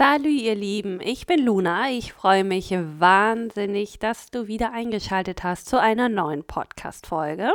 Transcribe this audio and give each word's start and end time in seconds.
Salü, 0.00 0.30
ihr 0.30 0.54
Lieben, 0.54 0.98
ich 1.02 1.26
bin 1.26 1.44
Luna. 1.44 1.90
Ich 1.90 2.14
freue 2.14 2.42
mich 2.42 2.70
wahnsinnig, 2.70 3.98
dass 3.98 4.30
du 4.30 4.46
wieder 4.46 4.72
eingeschaltet 4.72 5.44
hast 5.44 5.66
zu 5.66 5.78
einer 5.78 6.08
neuen 6.08 6.42
Podcast-Folge. 6.42 7.52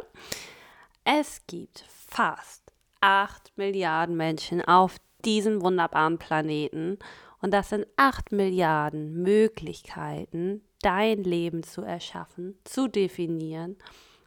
Es 1.04 1.42
gibt 1.48 1.84
fast 1.90 2.72
8 3.02 3.54
Milliarden 3.56 4.16
Menschen 4.16 4.62
auf 4.64 4.98
diesem 5.26 5.64
wunderbaren 5.64 6.20
Planeten 6.20 7.00
und 7.42 7.50
das 7.52 7.70
sind 7.70 7.88
8 7.98 8.32
Milliarden 8.32 9.24
Möglichkeiten, 9.24 10.62
dein 10.84 11.24
Leben 11.24 11.64
zu 11.64 11.82
erschaffen, 11.82 12.60
zu 12.64 12.88
definieren, 12.88 13.76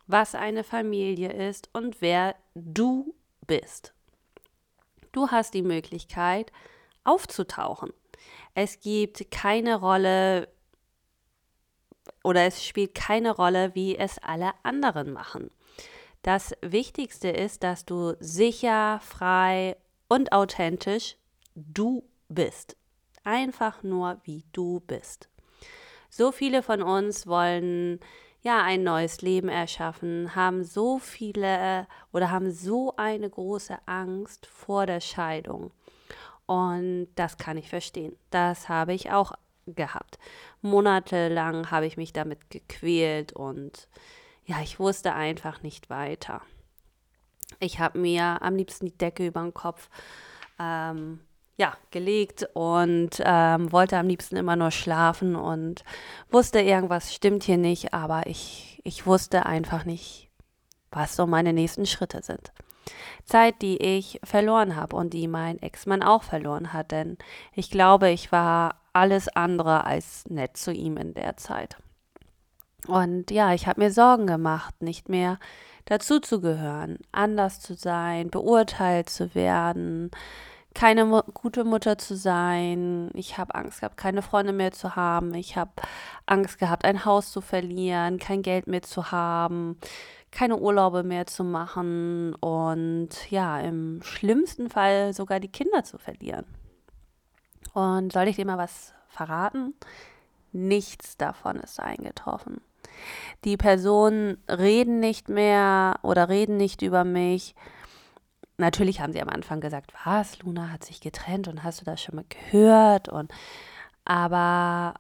was 0.08 0.34
eine 0.34 0.64
Familie 0.64 1.48
ist 1.48 1.70
und 1.72 2.00
wer 2.00 2.34
du 2.56 3.14
bist. 3.46 3.94
Du 5.12 5.28
hast 5.28 5.54
die 5.54 5.62
Möglichkeit, 5.62 6.50
aufzutauchen. 7.04 7.92
Es 8.60 8.80
gibt 8.80 9.30
keine 9.30 9.76
Rolle 9.78 10.48
oder 12.24 12.42
es 12.42 12.66
spielt 12.66 12.92
keine 12.92 13.30
Rolle, 13.30 13.72
wie 13.76 13.96
es 13.96 14.18
alle 14.18 14.50
anderen 14.64 15.12
machen. 15.12 15.52
Das 16.22 16.56
Wichtigste 16.60 17.28
ist, 17.28 17.62
dass 17.62 17.84
du 17.84 18.16
sicher, 18.18 18.98
frei 19.00 19.76
und 20.08 20.32
authentisch 20.32 21.18
du 21.54 22.02
bist. 22.28 22.76
Einfach 23.22 23.84
nur, 23.84 24.20
wie 24.24 24.42
du 24.50 24.80
bist. 24.80 25.28
So 26.10 26.32
viele 26.32 26.64
von 26.64 26.82
uns 26.82 27.28
wollen 27.28 28.00
ja 28.40 28.64
ein 28.64 28.82
neues 28.82 29.22
Leben 29.22 29.48
erschaffen, 29.48 30.34
haben 30.34 30.64
so 30.64 30.98
viele 30.98 31.86
oder 32.12 32.32
haben 32.32 32.50
so 32.50 32.92
eine 32.96 33.30
große 33.30 33.78
Angst 33.86 34.46
vor 34.46 34.84
der 34.84 35.00
Scheidung. 35.00 35.70
Und 36.48 37.08
das 37.14 37.36
kann 37.36 37.58
ich 37.58 37.68
verstehen. 37.68 38.16
Das 38.30 38.70
habe 38.70 38.94
ich 38.94 39.12
auch 39.12 39.32
gehabt. 39.66 40.18
Monatelang 40.62 41.70
habe 41.70 41.84
ich 41.84 41.98
mich 41.98 42.14
damit 42.14 42.48
gequält 42.48 43.34
und 43.34 43.86
ja, 44.46 44.62
ich 44.62 44.80
wusste 44.80 45.12
einfach 45.12 45.62
nicht 45.62 45.90
weiter. 45.90 46.40
Ich 47.60 47.80
habe 47.80 47.98
mir 47.98 48.40
am 48.40 48.56
liebsten 48.56 48.86
die 48.86 48.96
Decke 48.96 49.26
über 49.26 49.42
den 49.42 49.52
Kopf 49.52 49.90
ähm, 50.58 51.20
ja, 51.58 51.76
gelegt 51.90 52.48
und 52.54 53.10
ähm, 53.22 53.70
wollte 53.70 53.98
am 53.98 54.08
liebsten 54.08 54.36
immer 54.36 54.56
nur 54.56 54.70
schlafen 54.70 55.36
und 55.36 55.84
wusste, 56.30 56.60
irgendwas 56.60 57.14
stimmt 57.14 57.42
hier 57.42 57.58
nicht, 57.58 57.92
aber 57.92 58.26
ich, 58.26 58.80
ich 58.84 59.04
wusste 59.04 59.44
einfach 59.44 59.84
nicht, 59.84 60.30
was 60.90 61.14
so 61.14 61.26
meine 61.26 61.52
nächsten 61.52 61.84
Schritte 61.84 62.22
sind. 62.22 62.52
Zeit, 63.24 63.62
die 63.62 63.76
ich 63.76 64.20
verloren 64.24 64.76
habe 64.76 64.96
und 64.96 65.14
die 65.14 65.28
mein 65.28 65.60
Ex-Mann 65.60 66.02
auch 66.02 66.22
verloren 66.22 66.72
hat, 66.72 66.92
denn 66.92 67.18
ich 67.54 67.70
glaube, 67.70 68.10
ich 68.10 68.32
war 68.32 68.80
alles 68.92 69.28
andere 69.28 69.84
als 69.84 70.24
nett 70.28 70.56
zu 70.56 70.72
ihm 70.72 70.96
in 70.96 71.14
der 71.14 71.36
Zeit. 71.36 71.76
Und 72.86 73.30
ja, 73.30 73.52
ich 73.52 73.66
habe 73.66 73.80
mir 73.80 73.90
Sorgen 73.90 74.26
gemacht, 74.26 74.82
nicht 74.82 75.08
mehr 75.08 75.38
dazu 75.84 76.20
zu 76.20 76.40
gehören, 76.40 76.98
anders 77.12 77.60
zu 77.60 77.74
sein, 77.74 78.30
beurteilt 78.30 79.10
zu 79.10 79.34
werden, 79.34 80.10
keine 80.78 81.04
mu 81.04 81.20
gute 81.34 81.64
Mutter 81.64 81.98
zu 81.98 82.16
sein. 82.16 83.10
Ich 83.14 83.36
habe 83.36 83.54
Angst 83.54 83.80
gehabt, 83.80 83.96
keine 83.96 84.22
Freunde 84.22 84.52
mehr 84.52 84.70
zu 84.70 84.94
haben. 84.94 85.34
Ich 85.34 85.56
habe 85.56 85.72
Angst 86.26 86.58
gehabt, 86.58 86.84
ein 86.84 87.04
Haus 87.04 87.32
zu 87.32 87.40
verlieren, 87.40 88.18
kein 88.18 88.42
Geld 88.42 88.66
mehr 88.68 88.82
zu 88.82 89.10
haben 89.10 89.76
keine 90.30 90.58
Urlaube 90.58 91.02
mehr 91.02 91.26
zu 91.26 91.44
machen 91.44 92.34
und 92.34 93.08
ja, 93.30 93.60
im 93.60 94.02
schlimmsten 94.02 94.68
Fall 94.68 95.12
sogar 95.14 95.40
die 95.40 95.48
Kinder 95.48 95.84
zu 95.84 95.98
verlieren. 95.98 96.44
Und 97.72 98.12
soll 98.12 98.28
ich 98.28 98.36
dir 98.36 98.46
mal 98.46 98.58
was 98.58 98.92
verraten? 99.08 99.74
Nichts 100.52 101.16
davon 101.16 101.56
ist 101.56 101.80
eingetroffen. 101.80 102.60
Die 103.44 103.56
Personen 103.56 104.38
reden 104.48 105.00
nicht 105.00 105.28
mehr 105.28 105.98
oder 106.02 106.28
reden 106.28 106.56
nicht 106.56 106.82
über 106.82 107.04
mich. 107.04 107.54
Natürlich 108.58 109.00
haben 109.00 109.12
sie 109.12 109.22
am 109.22 109.28
Anfang 109.28 109.60
gesagt, 109.60 109.92
was, 110.04 110.40
Luna 110.42 110.70
hat 110.70 110.84
sich 110.84 111.00
getrennt 111.00 111.46
und 111.46 111.62
hast 111.62 111.80
du 111.80 111.84
das 111.84 112.02
schon 112.02 112.16
mal 112.16 112.24
gehört? 112.28 113.08
Und 113.08 113.32
aber 114.04 114.94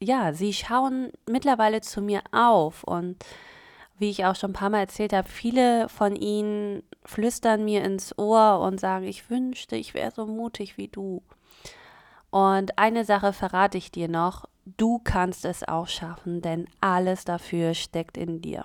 ja, 0.00 0.32
sie 0.32 0.52
schauen 0.52 1.12
mittlerweile 1.26 1.80
zu 1.80 2.02
mir 2.02 2.22
auf 2.32 2.82
und 2.82 3.24
wie 3.98 4.10
ich 4.10 4.24
auch 4.24 4.34
schon 4.34 4.50
ein 4.50 4.54
paar 4.54 4.70
Mal 4.70 4.80
erzählt 4.80 5.12
habe, 5.12 5.28
viele 5.28 5.88
von 5.88 6.16
ihnen 6.16 6.82
flüstern 7.04 7.64
mir 7.64 7.84
ins 7.84 8.18
Ohr 8.18 8.60
und 8.60 8.80
sagen, 8.80 9.06
ich 9.06 9.30
wünschte, 9.30 9.76
ich 9.76 9.94
wäre 9.94 10.10
so 10.10 10.26
mutig 10.26 10.76
wie 10.76 10.88
du. 10.88 11.22
Und 12.30 12.78
eine 12.78 13.04
Sache 13.04 13.32
verrate 13.32 13.78
ich 13.78 13.92
dir 13.92 14.08
noch, 14.08 14.46
du 14.64 14.98
kannst 14.98 15.44
es 15.44 15.62
auch 15.62 15.86
schaffen, 15.86 16.42
denn 16.42 16.66
alles 16.80 17.24
dafür 17.24 17.74
steckt 17.74 18.16
in 18.16 18.40
dir. 18.40 18.64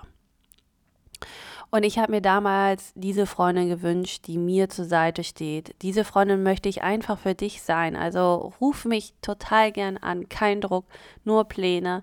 Und 1.70 1.84
ich 1.84 1.98
habe 1.98 2.10
mir 2.10 2.20
damals 2.20 2.92
diese 2.96 3.26
Freundin 3.26 3.68
gewünscht, 3.68 4.26
die 4.26 4.38
mir 4.38 4.68
zur 4.68 4.86
Seite 4.86 5.22
steht. 5.22 5.76
Diese 5.82 6.04
Freundin 6.04 6.42
möchte 6.42 6.68
ich 6.68 6.82
einfach 6.82 7.18
für 7.18 7.34
dich 7.34 7.62
sein. 7.62 7.94
Also 7.94 8.52
ruf 8.60 8.84
mich 8.84 9.14
total 9.22 9.70
gern 9.70 9.96
an, 9.96 10.28
kein 10.28 10.60
Druck, 10.60 10.86
nur 11.24 11.44
Pläne. 11.44 12.02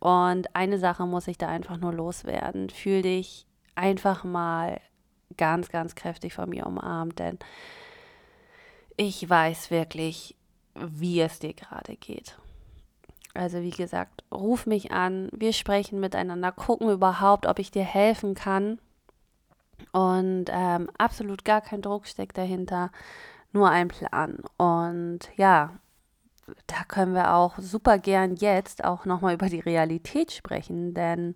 Und 0.00 0.56
eine 0.56 0.78
Sache 0.78 1.06
muss 1.06 1.28
ich 1.28 1.38
da 1.38 1.48
einfach 1.48 1.76
nur 1.76 1.92
loswerden. 1.92 2.68
Fühl 2.68 3.02
dich 3.02 3.46
einfach 3.76 4.24
mal 4.24 4.80
ganz, 5.36 5.68
ganz 5.68 5.94
kräftig 5.94 6.34
von 6.34 6.48
mir 6.48 6.66
umarmt, 6.66 7.18
denn 7.18 7.38
ich 8.96 9.28
weiß 9.28 9.70
wirklich, 9.70 10.34
wie 10.74 11.20
es 11.20 11.38
dir 11.38 11.54
gerade 11.54 11.96
geht. 11.96 12.36
Also 13.34 13.60
wie 13.62 13.70
gesagt, 13.70 14.24
ruf 14.32 14.66
mich 14.66 14.92
an, 14.92 15.28
wir 15.32 15.52
sprechen 15.52 16.00
miteinander, 16.00 16.50
gucken 16.52 16.90
überhaupt, 16.90 17.46
ob 17.46 17.58
ich 17.58 17.70
dir 17.70 17.84
helfen 17.84 18.34
kann. 18.34 18.78
Und 19.92 20.46
ähm, 20.50 20.90
absolut 20.98 21.44
gar 21.44 21.60
kein 21.60 21.82
Druck 21.82 22.06
steckt 22.06 22.36
dahinter, 22.38 22.90
nur 23.52 23.70
ein 23.70 23.88
Plan. 23.88 24.38
Und 24.56 25.20
ja, 25.36 25.78
da 26.66 26.84
können 26.88 27.14
wir 27.14 27.34
auch 27.34 27.58
super 27.58 27.98
gern 27.98 28.34
jetzt 28.34 28.84
auch 28.84 29.04
nochmal 29.04 29.34
über 29.34 29.48
die 29.48 29.60
Realität 29.60 30.32
sprechen, 30.32 30.94
denn 30.94 31.34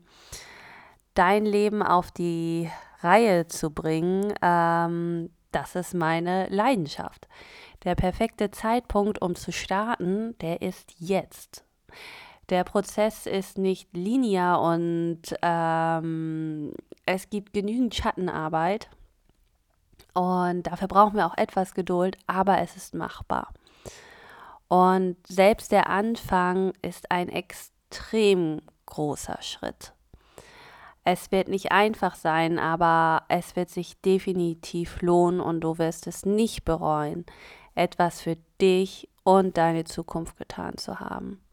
dein 1.15 1.45
Leben 1.47 1.83
auf 1.83 2.11
die 2.11 2.71
Reihe 3.01 3.47
zu 3.47 3.71
bringen, 3.71 4.35
ähm, 4.43 5.31
das 5.53 5.77
ist 5.77 5.95
meine 5.95 6.49
Leidenschaft. 6.49 7.29
Der 7.85 7.95
perfekte 7.95 8.51
Zeitpunkt, 8.51 9.23
um 9.23 9.37
zu 9.37 9.53
starten, 9.53 10.37
der 10.39 10.63
ist 10.63 10.95
jetzt. 10.99 11.65
Der 12.51 12.65
Prozess 12.65 13.27
ist 13.27 13.57
nicht 13.57 13.89
linear 13.97 14.61
und 14.61 15.23
ähm, 15.41 16.75
es 17.07 17.31
gibt 17.31 17.55
genügend 17.55 17.95
Schattenarbeit. 17.95 18.91
Und 20.13 20.65
dafür 20.65 20.89
brauchen 20.89 21.17
wir 21.17 21.27
auch 21.27 21.37
etwas 21.37 21.75
Geduld, 21.75 22.17
aber 22.27 22.59
es 22.59 22.77
ist 22.77 22.95
machbar. 22.95 23.53
Und 24.69 25.17
selbst 25.27 25.73
der 25.73 25.89
Anfang 25.89 26.73
ist 26.83 27.11
ein 27.11 27.29
extrem 27.29 28.61
großer 28.87 29.39
Schritt. 29.41 29.93
Es 31.05 31.31
wird 31.31 31.49
nicht 31.49 31.71
einfach 31.71 32.15
sein, 32.15 32.59
aber 32.59 33.25
es 33.29 33.57
wird 33.57 33.69
sich 33.69 34.01
definitiv 34.01 35.03
lohnen 35.03 35.41
und 35.41 35.61
du 35.61 35.79
wirst 35.79 36.07
es 36.07 36.25
nicht 36.25 36.65
bereuen, 36.65 37.27
etwas 37.75 38.23
für 38.23 38.37
dich 38.61 39.09
und 39.23 39.59
deine 39.59 39.85
Zukunft 39.85 40.39
getan 40.39 40.79
zu 40.79 41.01
haben. 41.01 41.44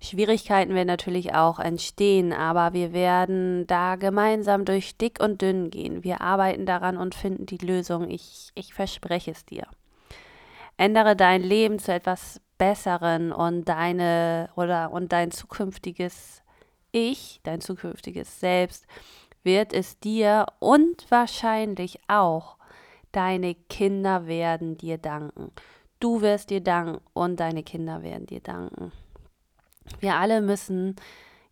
Schwierigkeiten 0.00 0.74
werden 0.74 0.88
natürlich 0.88 1.34
auch 1.34 1.58
entstehen, 1.58 2.32
aber 2.32 2.72
wir 2.72 2.92
werden 2.92 3.66
da 3.66 3.96
gemeinsam 3.96 4.64
durch 4.64 4.96
dick 4.96 5.20
und 5.20 5.42
dünn 5.42 5.70
gehen. 5.70 6.04
Wir 6.04 6.20
arbeiten 6.20 6.66
daran 6.66 6.96
und 6.96 7.14
finden 7.14 7.46
die 7.46 7.58
Lösung. 7.58 8.08
Ich, 8.10 8.50
ich 8.54 8.74
verspreche 8.74 9.30
es 9.30 9.44
dir. 9.44 9.66
Ändere 10.76 11.16
dein 11.16 11.42
Leben 11.42 11.78
zu 11.78 11.92
etwas 11.92 12.40
Besseren 12.56 13.32
und 13.32 13.68
deine 13.68 14.50
oder 14.54 14.92
und 14.92 15.12
dein 15.12 15.30
zukünftiges 15.30 16.42
Ich, 16.92 17.40
dein 17.42 17.60
zukünftiges 17.60 18.40
Selbst 18.40 18.86
wird 19.42 19.72
es 19.72 19.98
dir 19.98 20.46
und 20.58 21.10
wahrscheinlich 21.10 21.98
auch 22.08 22.56
deine 23.12 23.54
Kinder 23.54 24.26
werden 24.26 24.76
dir 24.76 24.98
danken. 24.98 25.52
Du 26.00 26.20
wirst 26.22 26.50
dir 26.50 26.60
danken 26.60 27.00
und 27.12 27.40
deine 27.40 27.62
Kinder 27.62 28.02
werden 28.02 28.26
dir 28.26 28.40
danken. 28.40 28.92
Wir 30.00 30.16
alle 30.16 30.40
müssen 30.40 30.96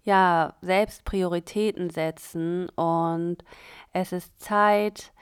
ja 0.04 0.54
selbst 0.62 1.04
Prioritäten 1.04 1.90
setzen 1.90 2.68
und 2.70 3.38
es 3.92 4.12
ist 4.12 4.40
Zeit, 4.40 5.12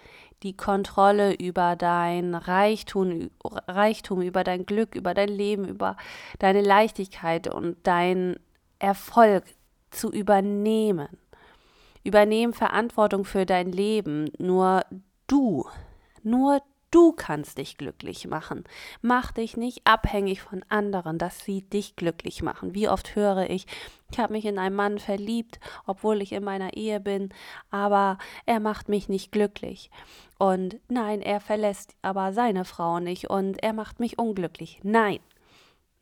die 0.43 0.57
Kontrolle 0.57 1.35
über 1.35 1.77
dein 1.77 2.35
Reichtum, 2.35 3.31
Reichtum, 3.43 4.23
über 4.23 4.45
dein 4.45 4.67
Glück, 4.67 4.95
über 4.95 5.15
dein 5.15 5.29
Leben, 5.29 5.67
über 5.67 5.97
deine 6.39 6.61
Leichtigkeit 6.61 7.53
und 7.53 7.79
dein 7.85 8.39
Erfolg 8.79 9.45
zu 9.91 10.11
übernehmen. 10.11 11.09
Übernehmen 12.05 12.53
Verantwortung 12.53 13.25
für 13.25 13.47
dein 13.47 13.73
Leben. 13.73 14.31
Nur 14.39 14.85
du, 15.27 15.67
nur 16.23 16.63
Du 16.91 17.13
kannst 17.13 17.59
dich 17.59 17.77
glücklich 17.77 18.27
machen. 18.27 18.65
Mach 19.03 19.33
dich 19.33 19.57
nicht 19.57 19.83
abhängig 19.85 20.41
von 20.41 20.65
anderen, 20.69 21.19
dass 21.19 21.41
sie 21.41 21.63
dich 21.63 21.97
glücklich 21.97 22.43
machen. 22.43 22.75
Wie 22.75 22.89
oft 22.89 23.17
höre 23.17 23.51
ich, 23.51 23.67
ich 24.11 24.19
habe 24.19 24.35
mich 24.35 24.45
in 24.45 24.59
einen 24.59 24.77
Mann 24.77 24.99
verliebt, 24.99 25.59
obwohl 25.85 26.23
ich 26.23 26.33
in 26.33 26.45
meiner 26.45 26.75
Ehe 26.75 27.01
bin, 27.01 27.31
aber 27.71 28.19
er 28.47 28.61
macht 28.61 28.89
mich 28.89 29.09
nicht 29.09 29.33
glücklich. 29.33 29.91
Und 30.39 30.77
nein, 30.89 31.23
er 31.23 31.41
verlässt 31.41 31.97
aber 32.03 32.33
seine 32.33 32.65
Frau 32.65 33.01
nicht 33.01 33.29
und 33.31 33.63
er 33.63 33.73
macht 33.73 33.99
mich 33.99 34.19
unglücklich. 34.19 34.81
Nein, 34.85 35.19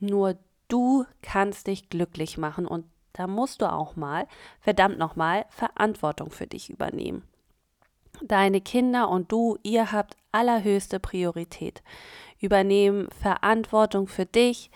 nur 0.01 0.37
du 0.69 1.07
kannst 1.23 1.67
dich 1.67 1.89
glücklich 1.89 2.37
machen 2.37 2.67
und 2.67 2.85
da 3.15 3.27
musst 3.27 3.63
du 3.63 3.73
auch 3.73 3.97
mal, 3.97 4.27
verdammt 4.61 4.99
nochmal, 4.99 5.47
Verantwortung 5.49 6.31
für 6.31 6.47
dich 6.47 6.69
übernehmen. 6.69 7.23
Deine 8.23 8.61
Kinder 8.61 9.09
und 9.09 9.31
du, 9.33 9.59
ihr 9.63 9.93
habt 9.93 10.17
allerhöchste 10.33 11.01
Priorität. 11.01 11.83
Übernehmen 12.41 13.09
Verantwortung 13.11 14.07
für 14.07 14.27
dich 14.27 14.71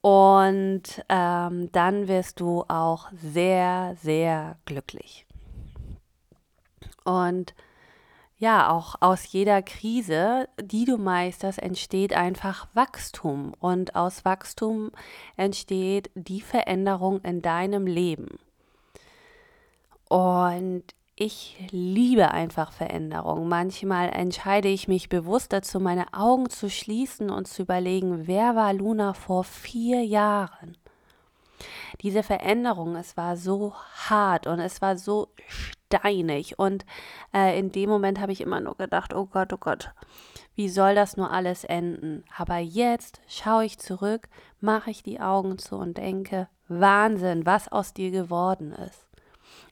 und 0.00 0.82
ähm, 1.08 1.72
dann 1.72 2.08
wirst 2.08 2.40
du 2.40 2.64
auch 2.68 3.08
sehr, 3.12 3.96
sehr 4.00 4.56
glücklich. 4.64 5.26
Und 7.04 7.54
ja, 8.36 8.70
auch 8.70 8.94
aus 9.00 9.32
jeder 9.32 9.62
Krise, 9.62 10.48
die 10.60 10.84
du 10.84 10.96
meisterst, 10.96 11.58
entsteht 11.58 12.12
einfach 12.12 12.68
Wachstum. 12.74 13.52
Und 13.58 13.96
aus 13.96 14.24
Wachstum 14.24 14.92
entsteht 15.36 16.10
die 16.14 16.40
Veränderung 16.40 17.20
in 17.22 17.42
deinem 17.42 17.86
Leben. 17.86 18.38
Und 20.08 20.84
ich 21.20 21.56
liebe 21.70 22.30
einfach 22.30 22.72
Veränderung. 22.72 23.48
Manchmal 23.48 24.10
entscheide 24.10 24.68
ich 24.68 24.86
mich 24.86 25.08
bewusst 25.08 25.52
dazu, 25.52 25.80
meine 25.80 26.12
Augen 26.12 26.48
zu 26.48 26.70
schließen 26.70 27.30
und 27.30 27.48
zu 27.48 27.62
überlegen, 27.62 28.26
wer 28.26 28.54
war 28.54 28.72
Luna 28.72 29.14
vor 29.14 29.42
vier 29.42 30.04
Jahren? 30.04 30.76
Diese 32.02 32.22
Veränderung, 32.22 32.94
es 32.94 33.16
war 33.16 33.36
so 33.36 33.74
hart 34.08 34.46
und 34.46 34.60
es 34.60 34.80
war 34.80 34.96
so 34.96 35.28
steinig. 35.48 36.58
Und 36.58 36.86
äh, 37.34 37.58
in 37.58 37.72
dem 37.72 37.90
Moment 37.90 38.20
habe 38.20 38.30
ich 38.30 38.40
immer 38.40 38.60
nur 38.60 38.76
gedacht, 38.76 39.12
oh 39.12 39.26
Gott, 39.26 39.52
oh 39.52 39.58
Gott, 39.58 39.92
wie 40.54 40.68
soll 40.68 40.94
das 40.94 41.16
nur 41.16 41.32
alles 41.32 41.64
enden? 41.64 42.24
Aber 42.36 42.58
jetzt 42.58 43.20
schaue 43.26 43.64
ich 43.64 43.78
zurück, 43.78 44.28
mache 44.60 44.90
ich 44.90 45.02
die 45.02 45.20
Augen 45.20 45.58
zu 45.58 45.76
und 45.76 45.98
denke, 45.98 46.48
Wahnsinn, 46.68 47.44
was 47.44 47.72
aus 47.72 47.92
dir 47.92 48.12
geworden 48.12 48.72
ist. 48.72 49.07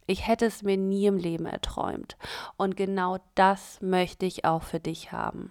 Ich 0.07 0.27
hätte 0.27 0.47
es 0.47 0.63
mir 0.63 0.77
nie 0.77 1.07
im 1.07 1.17
Leben 1.17 1.47
erträumt. 1.47 2.17
Und 2.57 2.77
genau 2.77 3.19
das 3.35 3.81
möchte 3.81 4.27
ich 4.27 4.45
auch 4.45 4.63
für 4.63 4.81
dich 4.81 5.13
haben. 5.13 5.51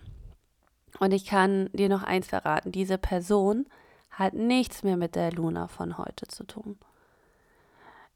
Und 1.00 1.12
ich 1.12 1.26
kann 1.26 1.70
dir 1.74 1.90
noch 1.90 2.04
eins 2.04 2.28
verraten, 2.28 2.72
diese 2.72 2.98
Person 2.98 3.66
hat 4.10 4.34
nichts 4.34 4.84
mehr 4.84 4.96
mit 4.96 5.16
der 5.16 5.32
Luna 5.32 5.68
von 5.68 5.98
heute 5.98 6.28
zu 6.28 6.46
tun. 6.46 6.78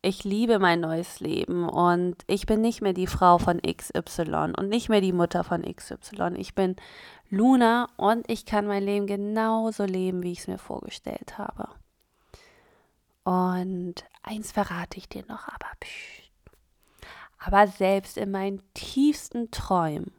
Ich 0.01 0.23
liebe 0.23 0.59
mein 0.59 0.79
neues 0.79 1.19
Leben 1.19 1.67
und 1.67 2.15
ich 2.27 2.45
bin 2.45 2.61
nicht 2.61 2.81
mehr 2.81 2.93
die 2.93 3.07
Frau 3.07 3.37
von 3.37 3.61
XY 3.61 4.53
und 4.57 4.69
nicht 4.69 4.87
mehr 4.87 5.01
die 5.01 5.11
Mutter 5.11 5.43
von 5.43 5.61
XY. 5.61 6.35
Ich 6.37 6.55
bin 6.55 6.77
Luna 7.29 7.89
und 7.97 8.29
ich 8.31 8.45
kann 8.45 8.65
mein 8.65 8.83
Leben 8.83 9.07
genauso 9.07 9.83
leben, 9.83 10.23
wie 10.23 10.31
ich 10.31 10.39
es 10.39 10.47
mir 10.47 10.57
vorgestellt 10.57 11.37
habe. 11.37 11.67
Und 13.25 13.95
eins 14.23 14.53
verrate 14.53 14.97
ich 14.97 15.09
dir 15.09 15.25
noch, 15.27 15.49
aber 15.49 15.67
psch, 15.81 16.28
aber 17.39 17.67
selbst 17.67 18.17
in 18.17 18.31
meinen 18.31 18.61
tiefsten 18.73 19.49
Träumen 19.51 20.11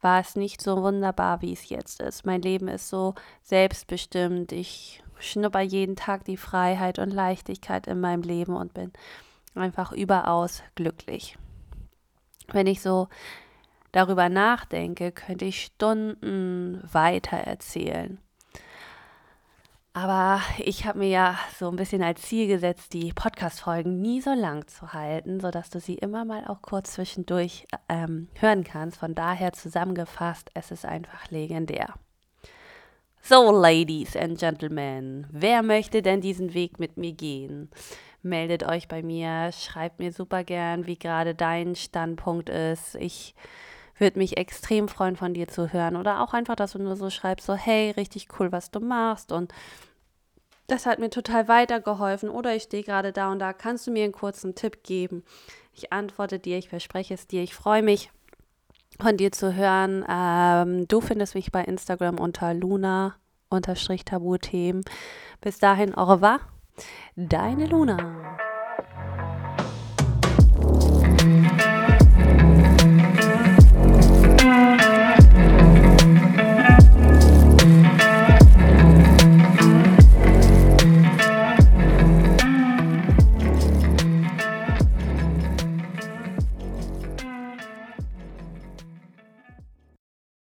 war 0.00 0.20
es 0.20 0.34
nicht 0.34 0.62
so 0.62 0.82
wunderbar, 0.82 1.42
wie 1.42 1.52
es 1.52 1.68
jetzt 1.68 2.00
ist. 2.00 2.24
Mein 2.24 2.40
Leben 2.40 2.68
ist 2.68 2.88
so 2.88 3.14
selbstbestimmt. 3.42 4.52
Ich 4.52 5.02
schnupper 5.18 5.60
jeden 5.60 5.96
Tag 5.96 6.24
die 6.24 6.36
Freiheit 6.36 6.98
und 6.98 7.10
Leichtigkeit 7.10 7.86
in 7.86 8.00
meinem 8.00 8.22
Leben 8.22 8.56
und 8.56 8.72
bin 8.74 8.92
einfach 9.54 9.92
überaus 9.92 10.62
glücklich. 10.74 11.36
Wenn 12.48 12.66
ich 12.66 12.80
so 12.80 13.08
darüber 13.92 14.28
nachdenke, 14.28 15.12
könnte 15.12 15.44
ich 15.44 15.64
Stunden 15.64 16.82
weiter 16.90 17.36
erzählen. 17.36 18.18
Aber 20.00 20.40
ich 20.58 20.84
habe 20.84 21.00
mir 21.00 21.08
ja 21.08 21.36
so 21.58 21.68
ein 21.68 21.74
bisschen 21.74 22.04
als 22.04 22.22
Ziel 22.22 22.46
gesetzt, 22.46 22.92
die 22.92 23.12
Podcast-Folgen 23.12 24.00
nie 24.00 24.20
so 24.20 24.32
lang 24.32 24.64
zu 24.68 24.92
halten, 24.92 25.40
sodass 25.40 25.70
du 25.70 25.80
sie 25.80 25.96
immer 25.96 26.24
mal 26.24 26.46
auch 26.46 26.62
kurz 26.62 26.92
zwischendurch 26.92 27.66
ähm, 27.88 28.28
hören 28.38 28.62
kannst. 28.62 28.98
Von 28.98 29.16
daher 29.16 29.52
zusammengefasst, 29.54 30.52
es 30.54 30.70
ist 30.70 30.84
einfach 30.84 31.28
legendär. 31.32 31.94
So, 33.22 33.50
Ladies 33.50 34.16
and 34.16 34.38
Gentlemen, 34.38 35.26
wer 35.32 35.64
möchte 35.64 36.00
denn 36.00 36.20
diesen 36.20 36.54
Weg 36.54 36.78
mit 36.78 36.96
mir 36.96 37.12
gehen? 37.12 37.68
Meldet 38.22 38.62
euch 38.62 38.86
bei 38.86 39.02
mir, 39.02 39.50
schreibt 39.50 39.98
mir 39.98 40.12
super 40.12 40.44
gern, 40.44 40.86
wie 40.86 40.96
gerade 40.96 41.34
dein 41.34 41.74
Standpunkt 41.74 42.50
ist. 42.50 42.94
Ich 42.94 43.34
würde 43.96 44.20
mich 44.20 44.36
extrem 44.36 44.86
freuen, 44.86 45.16
von 45.16 45.34
dir 45.34 45.48
zu 45.48 45.72
hören. 45.72 45.96
Oder 45.96 46.22
auch 46.22 46.34
einfach, 46.34 46.54
dass 46.54 46.74
du 46.74 46.78
nur 46.78 46.94
so 46.94 47.10
schreibst, 47.10 47.46
so, 47.46 47.54
hey, 47.54 47.90
richtig 47.90 48.28
cool, 48.38 48.52
was 48.52 48.70
du 48.70 48.78
machst. 48.78 49.32
Und 49.32 49.52
das 50.68 50.86
hat 50.86 51.00
mir 51.00 51.10
total 51.10 51.48
weitergeholfen. 51.48 52.28
Oder 52.28 52.54
ich 52.54 52.62
stehe 52.64 52.84
gerade 52.84 53.12
da 53.12 53.32
und 53.32 53.40
da. 53.40 53.52
Kannst 53.52 53.86
du 53.86 53.90
mir 53.90 54.04
einen 54.04 54.12
kurzen 54.12 54.54
Tipp 54.54 54.84
geben? 54.84 55.24
Ich 55.72 55.92
antworte 55.92 56.38
dir, 56.38 56.58
ich 56.58 56.68
verspreche 56.68 57.14
es 57.14 57.26
dir. 57.26 57.42
Ich 57.42 57.54
freue 57.54 57.82
mich, 57.82 58.10
von 59.00 59.16
dir 59.16 59.32
zu 59.32 59.54
hören. 59.54 60.04
Ähm, 60.08 60.86
du 60.88 61.00
findest 61.00 61.34
mich 61.34 61.50
bei 61.52 61.64
Instagram 61.64 62.18
unter 62.18 62.52
Luna-Tabuthemen. 62.54 64.84
Bis 65.40 65.58
dahin, 65.58 65.94
au 65.94 66.04
revoir. 66.04 66.40
Deine 67.16 67.66
Luna. 67.66 68.38